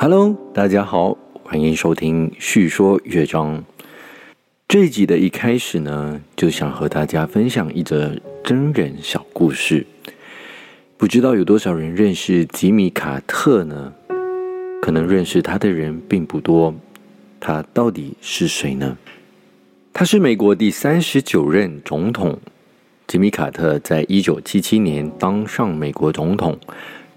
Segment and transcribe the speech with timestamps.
[0.00, 3.58] Hello，大家好，欢迎收听《叙说乐章》。
[4.68, 8.14] 这集的一开始呢，就想和大家分享一则
[8.44, 9.84] 真人小故事。
[10.96, 13.92] 不知道有多少人认识吉米·卡特呢？
[14.80, 16.72] 可能认识他的人并不多。
[17.40, 18.96] 他到底是谁呢？
[19.92, 22.38] 他是美国第三十九任总统。
[23.08, 26.56] 吉米·卡特在一九七七年当上美国总统，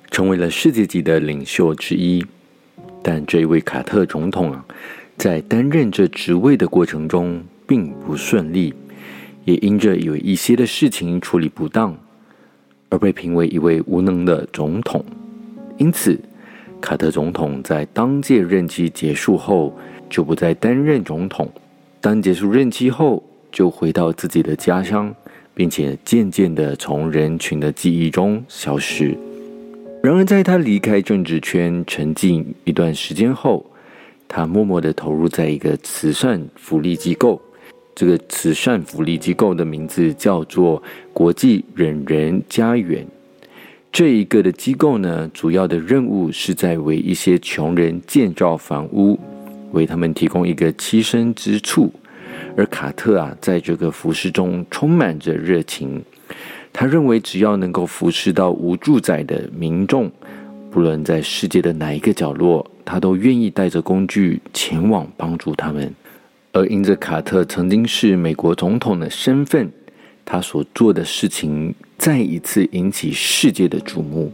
[0.09, 2.25] 成为了世界级的领袖之一。
[3.03, 4.63] 但这位卡特总统啊，
[5.17, 8.73] 在担任这职位的过程中并不顺利，
[9.45, 11.97] 也因着有一些的事情处理不当，
[12.89, 15.03] 而被评为一位无能的总统。
[15.77, 16.19] 因此，
[16.79, 19.75] 卡特总统在当届任期结束后
[20.09, 21.51] 就不再担任总统。
[21.99, 25.13] 当结束任期后，就回到自己的家乡，
[25.55, 29.17] 并且渐渐的从人群的记忆中消失。
[30.03, 33.63] 然而，在他离开政治圈沉寂一段时间后，
[34.27, 37.39] 他默默的投入在一个慈善福利机构。
[37.93, 40.81] 这个慈善福利机构的名字叫做
[41.13, 43.05] 国际忍人家园。
[43.91, 49.19] 这一个的机构呢，主要的任务是在为一些穷人建造房屋，
[49.71, 51.93] 为他们提供一个栖身之处。
[52.57, 56.03] 而卡特啊，在这个服饰中充满着热情。
[56.73, 60.09] 他认为，只要能够服侍到无住宅的民众，
[60.69, 65.93] 不论在世界的哪一个角落，他都愿意带着工具前往帮助他们。
[66.53, 69.71] 而因着卡特曾经是美国总统的身份，
[70.25, 74.31] 他所做的事情再一次引起世界的瞩目。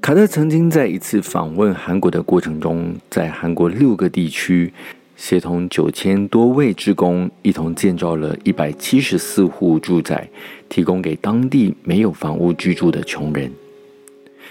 [0.00, 4.72] 卡特曾经在一次访问韩国的过程中，在韩国六个地区。
[5.16, 10.28] 协同九千多位职工一同建造了一百七十四户住宅，
[10.74, 13.48] 提供给当地没有房屋居住的穷人。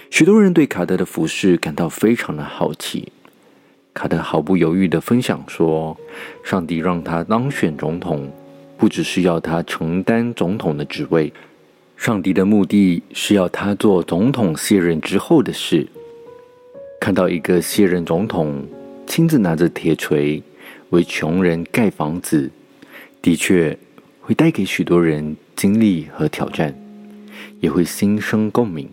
[0.08, 3.12] 许多人对卡德的服饰感到非常的好奇。
[3.92, 5.94] 卡德毫不犹豫的分享说
[6.42, 8.32] ：“上帝让他当选总统，
[8.78, 11.30] 不只是要他承担总统的职位，
[11.94, 15.86] 上帝的目的是要他做总统卸任之后的事。
[16.98, 18.66] 看到一个卸任总统
[19.06, 20.42] 亲自拿着铁锤。”
[20.88, 22.50] 为穷人盖房子，
[23.20, 23.76] 的确
[24.20, 26.74] 会带给许多人经历和挑战，
[27.60, 28.88] 也会心生共鸣。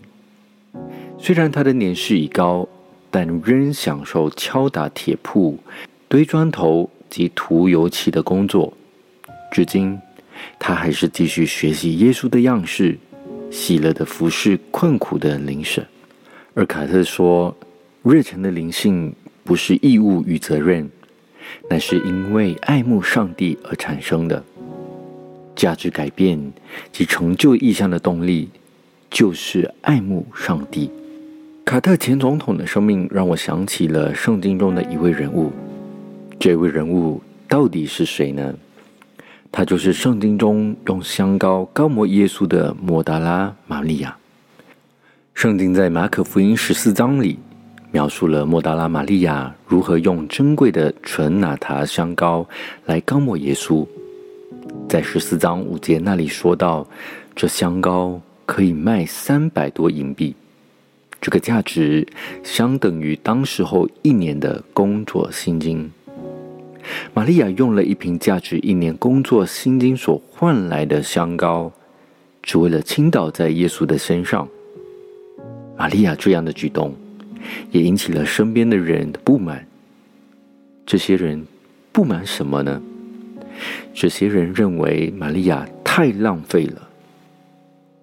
[1.18, 2.68] 虽然他的年事已高，
[3.10, 5.58] 但仍享受敲打铁铺、
[6.08, 8.72] 堆砖头及涂油漆的工作。
[9.50, 9.98] 至今，
[10.58, 12.98] 他还是继续学习耶稣的样式，
[13.50, 15.84] 喜乐的服侍困苦的灵舍。
[16.54, 17.56] 而卡特说
[18.02, 20.90] ：“热忱的灵性不是义务与责任。”
[21.68, 24.42] 那是因为爱慕上帝而产生的
[25.54, 26.52] 价值改变
[26.90, 28.48] 及成就意向的动力，
[29.10, 30.90] 就是爱慕上帝。
[31.64, 35.52] 卡特前总统的生命让我想起了圣经中的一位人物。
[36.38, 38.54] 这位人物到底是谁呢？
[39.50, 44.16] 他就是圣经中用香膏膏抹耶稣的莫达拉玛利亚。
[45.34, 47.38] 圣经在马可福音十四章里。
[47.94, 52.48] 描述了莫达拉玛利亚如何用珍贵的纯纳塔香膏
[52.86, 53.86] 来膏抹耶稣。
[54.92, 56.86] 在十四章五节那里说到，
[57.34, 60.36] 这香膏可以卖三百多银币，
[61.18, 62.06] 这个价值
[62.44, 65.90] 相等于当时候一年的工作薪金。
[67.14, 71.72] 玛利亚用了一瓶价值一年工作薪金所换来的香膏，
[72.42, 74.46] 只为了倾倒在耶稣的身上。
[75.74, 76.94] 玛利亚这样的举动。
[77.70, 79.66] 也引起了身边的人的不满。
[80.84, 81.46] 这些人
[81.92, 82.82] 不满什么呢？
[83.94, 86.88] 这些人认为玛利亚太浪费了。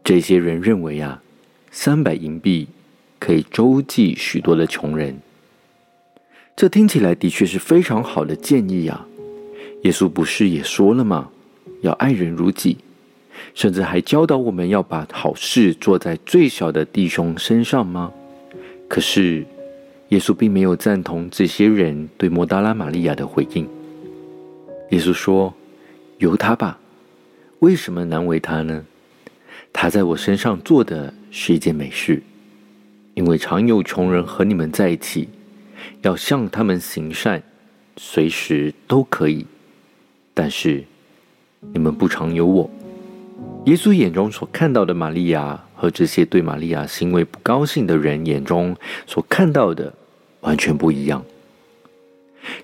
[0.03, 1.21] 这些人认为啊，
[1.71, 2.67] 三百银币
[3.19, 5.19] 可以周济许多的穷人。
[6.55, 9.05] 这听起来的确是非常好的建议啊！
[9.83, 11.29] 耶稣不是也说了吗？
[11.81, 12.77] 要爱人如己，
[13.53, 18.11] 甚至还教导我们要把好事做在最小的弟兄身上吗？
[18.89, 19.45] 可是，
[20.09, 23.65] 耶稣并没有赞同这些人对摩达拉玛利亚的回应。
[24.89, 25.53] 耶稣说
[26.19, 26.79] ：“由他吧，
[27.59, 28.85] 为什么难为他呢？
[29.73, 32.21] 他在我身上做的是一件美事，
[33.15, 35.27] 因为常有穷人和你们在一起，
[36.03, 37.43] 要向他们行善，
[37.97, 39.45] 随时都可以。
[40.33, 40.83] 但是
[41.73, 42.69] 你们不常有我。”
[43.67, 45.65] 耶稣眼中所看到的玛利亚。
[45.79, 48.75] 和这些对玛利亚行为不高兴的人眼中
[49.07, 49.93] 所看到的
[50.41, 51.23] 完全不一样。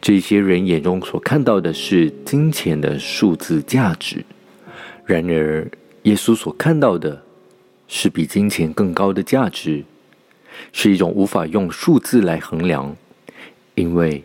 [0.06, 4.24] 这些人眼中所看到的是金钱的数字价值，
[5.04, 5.68] 然而
[6.04, 7.24] 耶稣所看到的
[7.88, 9.84] 是比金钱更高的价值，
[10.72, 12.96] 是一种无法用数字来衡量、
[13.74, 14.24] 因为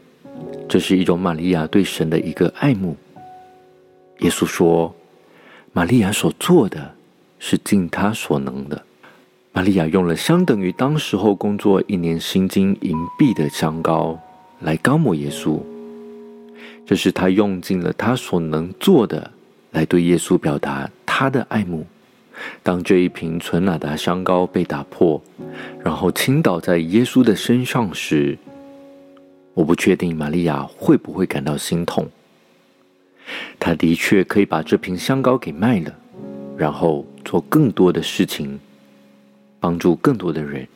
[0.68, 2.94] 这是一种玛利亚对神的一个爱慕。
[4.18, 4.94] 耶稣说
[5.72, 6.94] ：“玛利亚所做的
[7.38, 8.84] 是尽她所能的。”
[9.52, 14.20] 玛利亚用了相等于当时候工作一年薪金银币的香膏
[14.60, 15.58] 来膏抹耶稣，
[16.90, 19.30] 这是他用尽了他所能做的
[19.70, 21.86] 来对耶稣表达他的爱慕。
[22.64, 25.22] 当这一瓶纯拿达香膏被打破，
[25.84, 28.36] 然后倾倒在耶稣的身上时，
[29.54, 32.10] 我不确定玛利亚会不会感到心痛。
[33.60, 35.94] 他的确可以把这瓶香膏给卖了，
[36.56, 38.58] 然后做更多的事情，
[39.60, 40.66] 帮助更多的人。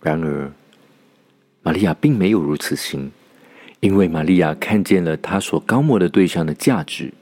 [0.00, 0.52] 然而，
[1.64, 3.10] 玛利亚并没有如此行，
[3.82, 7.12] 因为玛利亚看见了她所高抹的对象的价值，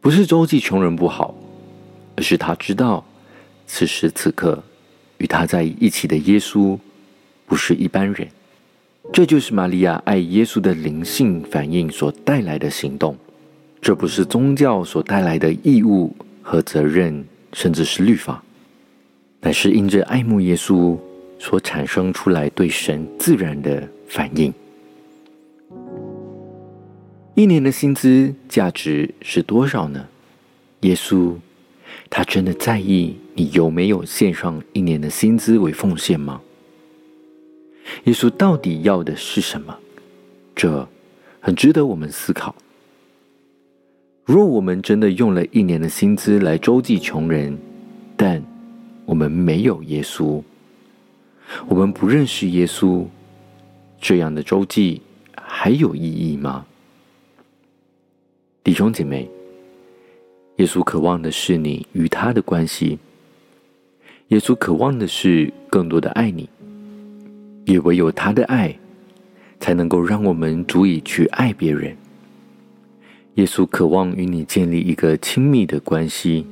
[0.00, 1.34] 不是周济穷人不好。
[2.16, 3.02] 而是他知道，
[3.66, 4.62] 此时此刻
[5.16, 6.78] 与他在一起的耶稣
[7.46, 8.28] 不是一般人。
[9.10, 13.16] 这就是玛利亚爱耶稣的灵性反应所带来的行动。
[13.80, 17.24] 这不是宗教所带来的义务和责任，
[17.54, 18.42] 甚至是律法，
[19.40, 20.98] 乃是因着爱慕耶稣
[21.38, 24.52] 所产生出来对神自然的反应。
[27.40, 30.08] 一年的薪资价值是多少呢？
[30.80, 31.36] 耶稣。
[32.10, 36.42] 他真的在意你有没有献上一年的薪资为奉献吗？
[38.04, 39.78] 耶稣到底要的是什么？
[40.54, 40.86] 这
[41.40, 42.54] 很值得我们思考。
[44.26, 47.56] 若我们真的用了一年的薪资来周济穷人，
[48.18, 48.44] 但
[49.06, 50.42] 我们没有耶稣，
[51.68, 53.06] 我们不认识耶稣，
[53.98, 55.00] 这样的周济
[55.40, 56.66] 还有意义吗？
[58.70, 59.28] 弟兄姐妹。
[60.58, 62.96] 耶稣渴望的是你与他的关系，
[64.28, 66.48] 耶稣渴望的是更多的爱你，
[67.64, 68.72] 也唯有他的爱，
[69.58, 71.96] 才能够让我们足以去爱别人。
[73.34, 76.46] 耶稣渴望与你建立一个亲密的关系，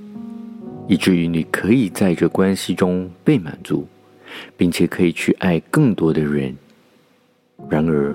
[0.89, 3.87] 以至于你可以在这关系中被满足，
[4.57, 6.53] 并且可以去爱更多的人。
[7.71, 8.13] 然而，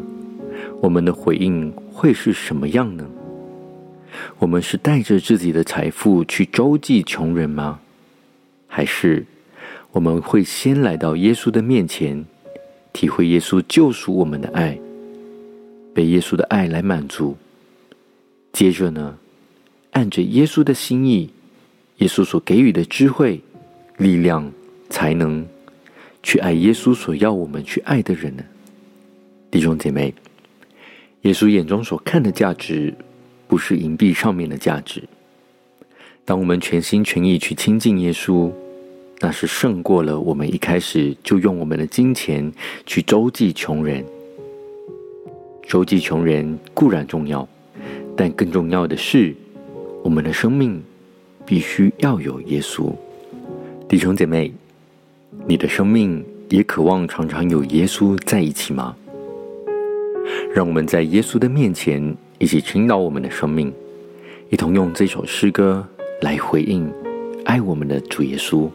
[0.82, 3.10] 我们的回应会是什么样呢？
[4.40, 7.80] 我们是带着自己的财富去周济穷人吗？
[8.68, 9.26] 还是
[9.92, 12.26] 我们会先来到耶稣的面前，
[12.92, 14.80] 体会耶稣救赎我们的爱，
[15.94, 17.38] 被耶稣的爱来满足？
[18.52, 19.18] 接着呢，
[19.92, 21.32] 按着耶稣的心意，
[21.98, 23.42] 耶稣所给予的智慧、
[23.98, 24.52] 力量、
[24.90, 25.46] 才能，
[26.24, 28.44] 去爱耶稣所要我们去爱的人呢？
[29.52, 30.14] 弟兄姐妹，
[31.22, 32.94] 耶稣眼中所看的价值。
[33.54, 35.04] 不是银币上面的价值。
[36.26, 38.52] 当我们全心全意去亲近耶稣，
[39.20, 42.52] 那是胜过了我们一开始就用我们的金钱
[42.84, 44.04] 去周济穷人。
[45.68, 47.48] 周济穷人固然重要，
[48.18, 49.36] 但更重要的是，
[50.04, 50.82] 我们的生命
[51.46, 52.92] 必须要有耶稣。
[53.88, 54.52] 弟兄姐妹，
[55.46, 58.98] 你的生命也渴望常常有耶稣在一起吗？
[60.56, 62.18] 让我们在耶稣的面前。
[62.44, 63.74] 一起倾倒我们的生命，
[64.50, 65.88] 一同用这首诗歌
[66.20, 66.94] 来回应
[67.46, 68.70] 爱我们的主耶稣。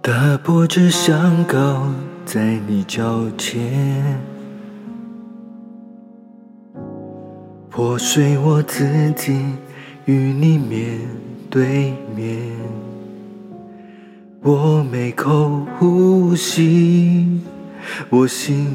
[0.00, 1.86] 打破这香膏
[2.24, 4.18] 在你脚前，
[7.68, 9.44] 破碎我自己。
[10.08, 11.00] 与你面
[11.50, 12.38] 对面，
[14.42, 17.42] 我每口呼吸，
[18.08, 18.68] 我心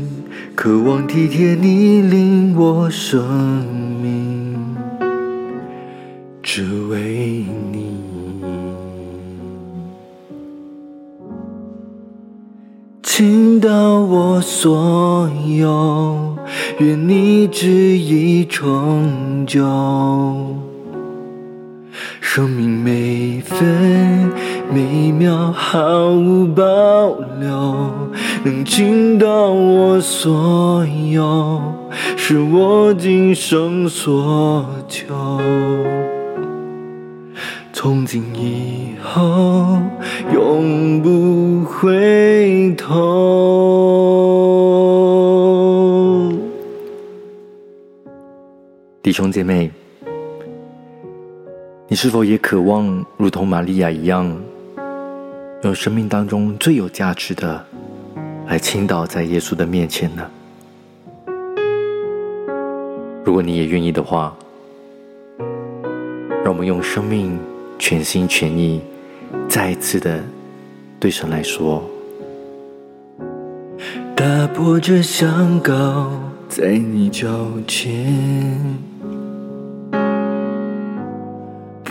[0.54, 3.66] 渴望体贴你，令我生
[4.00, 4.78] 命，
[6.44, 7.98] 只为你，
[13.02, 16.38] 倾倒我所有，
[16.78, 20.73] 愿你旨意成就。
[22.36, 24.34] 生命每分
[24.74, 27.92] 每秒毫无保留，
[28.44, 31.62] 能倾倒我所有，
[32.18, 35.14] 是我今生所求。
[37.72, 39.78] 从今以后，
[40.34, 43.44] 永不回头。
[49.04, 49.72] 弟兄姐妹。
[51.94, 54.36] 你是否也渴望如同玛利亚一样，
[55.62, 57.64] 用生命当中最有价值的
[58.48, 60.28] 来倾倒在耶稣的面前呢？
[63.24, 64.36] 如果你也愿意的话，
[66.44, 67.38] 让我们用生命
[67.78, 68.82] 全心全意，
[69.48, 70.20] 再一次的
[71.00, 71.88] 对神来说：
[74.16, 76.10] 打破这香膏，
[76.50, 77.30] 在你脚
[77.68, 78.80] 前，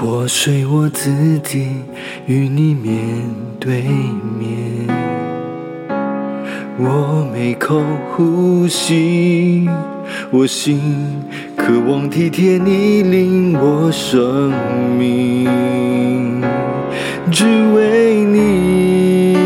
[0.03, 1.77] 破碎我自己，
[2.27, 2.93] 与你面
[3.61, 3.83] 对
[4.37, 4.89] 面。
[6.77, 7.81] 我每口
[8.11, 9.71] 呼吸，
[10.33, 11.23] 我心
[11.57, 14.53] 渴望体贴你，令我生
[14.99, 16.43] 命，
[17.31, 19.37] 只为你，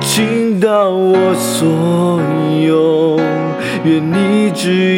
[0.00, 2.20] 倾倒我所
[2.66, 3.16] 有，
[3.84, 4.89] 愿你旨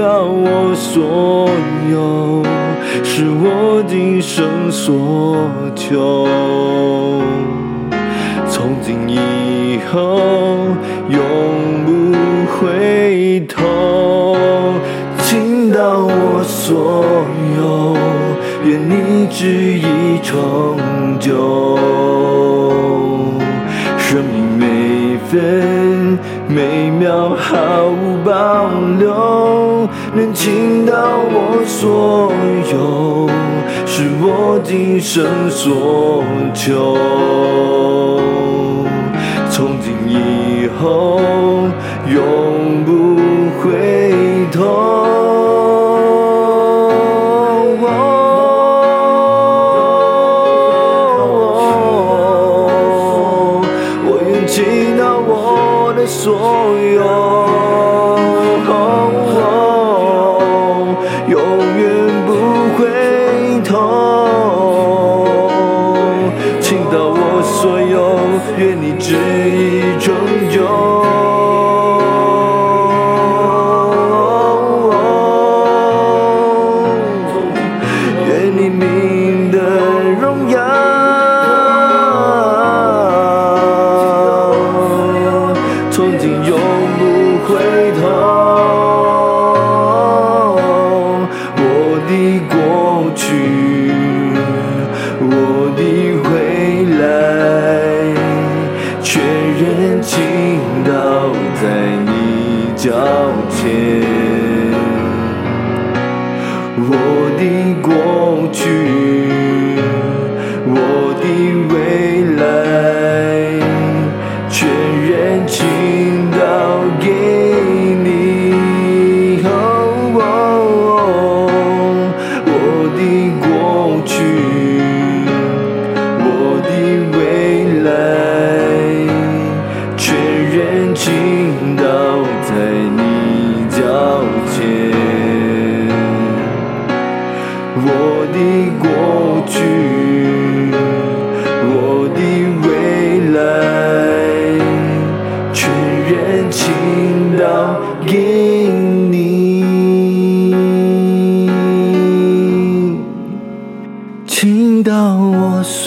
[0.00, 1.50] 倾倒我所
[1.92, 2.42] 有，
[3.04, 5.36] 是我今生所
[5.76, 6.26] 求。
[8.48, 10.18] 从今以后，
[11.10, 11.20] 永
[11.84, 12.16] 不
[12.56, 14.38] 回头，
[15.18, 17.04] 倾倒我所
[17.58, 17.94] 有，
[18.64, 20.78] 愿你旨意成
[21.18, 21.76] 就。
[23.98, 29.49] 生命每分每秒毫无保留，
[30.14, 32.32] 能倾倒我所
[32.72, 33.28] 有，
[33.86, 36.96] 是我今生所求。
[39.50, 41.20] 从今以后，
[42.08, 43.16] 永不
[43.60, 45.09] 回头。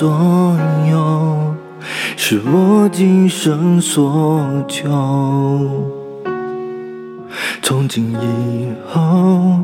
[0.03, 0.12] 所
[0.91, 1.55] 有，
[2.17, 4.89] 是我今生所求。
[7.62, 9.63] 从今以后，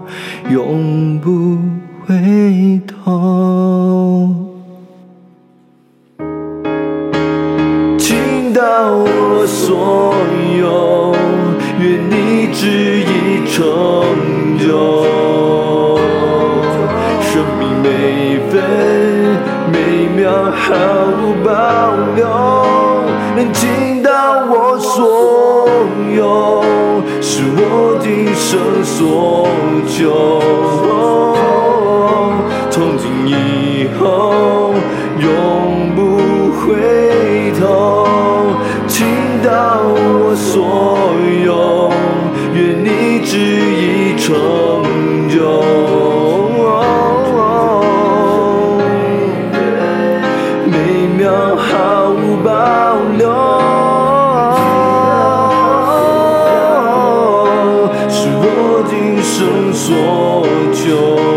[0.49, 1.57] 永不
[2.05, 4.33] 回头。
[7.97, 8.61] 倾倒
[8.93, 10.08] 我所
[20.69, 20.75] 毫
[21.19, 21.49] 无保
[22.15, 22.27] 留，
[23.35, 24.09] 能倾倒
[24.47, 25.67] 我所
[26.15, 26.61] 有，
[27.21, 29.47] 是我今生所
[29.87, 30.88] 求。
[58.91, 60.43] 今生所
[60.73, 61.28] 求。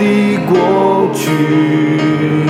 [0.00, 2.49] 的过去，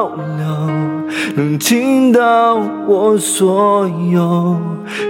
[0.00, 0.24] 保留，
[1.36, 2.54] 能倾倒
[2.88, 4.56] 我所有，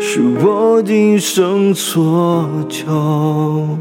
[0.01, 3.79] 是我今生所求。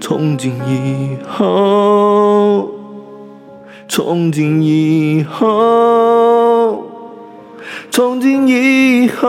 [0.00, 2.70] 从今以后。
[3.88, 6.84] 从今以后，
[7.90, 9.26] 从今以后，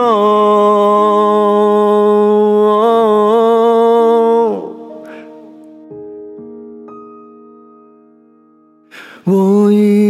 [9.24, 9.57] 我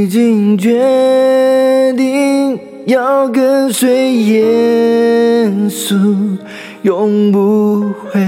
[0.08, 6.38] 已经决定要跟随耶稣，
[6.80, 8.18] 永不回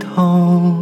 [0.00, 0.72] 头，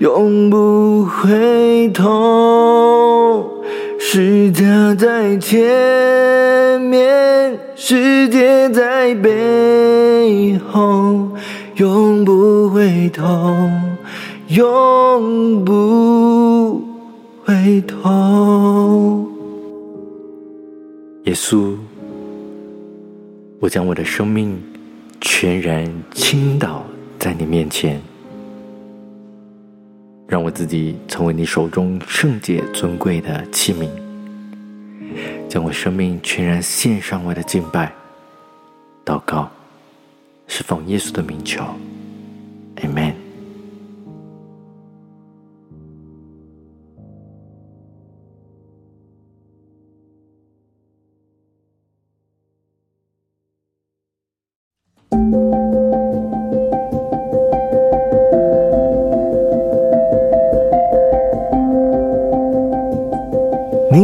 [0.00, 3.62] 永不回头。
[4.00, 11.28] 是他在前面，世界在背后，
[11.76, 13.70] 永不回头，
[14.48, 16.82] 永不
[17.44, 19.27] 回头。
[21.28, 21.76] 耶稣，
[23.60, 24.58] 我将我的生命
[25.20, 26.82] 全然倾倒
[27.18, 28.00] 在你面前，
[30.26, 33.90] 让我自己成为你手中圣洁尊贵的器皿，
[35.50, 37.92] 将我生命全然献上我的敬拜、
[39.04, 39.50] 祷告，
[40.46, 41.62] 是奉耶稣的名求
[42.76, 43.17] ，Amen。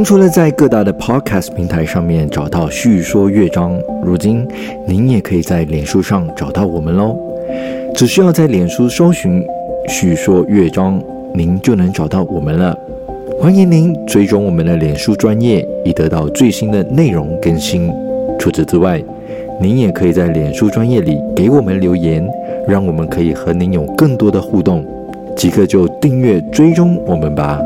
[0.04, 4.46] 除了在各大的 Podcast 平台上面找到叙说乐章，如今
[4.86, 7.16] 您也可以在脸书上找到我们喽。
[7.94, 9.42] 只需要在脸书搜寻
[9.88, 12.76] “叙说乐章”，您就能找到我们了。
[13.40, 17.90] 欢迎您追踪我们的脸书专业，以得到最新的内容更新。
[18.38, 19.02] 除此之外，
[19.58, 22.22] 您也可以在脸书专业里给我们留言，
[22.68, 24.84] 让我们可以和您有更多的互动。
[25.34, 27.58] 即刻就订阅追踪我们吧。